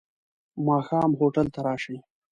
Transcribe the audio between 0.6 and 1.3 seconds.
ماښام